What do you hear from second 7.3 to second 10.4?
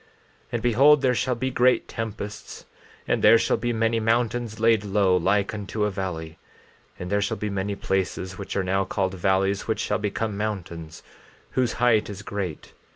be many places which are now called valleys which shall become